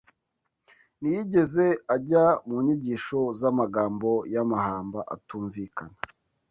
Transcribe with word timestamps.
Ntiyigeze 0.99 1.65
ajya 1.95 2.25
mu 2.47 2.57
nyigisho 2.65 3.19
z’amagambo 3.39 4.09
y’amahamba 4.33 4.99
atumvikana 5.15 5.97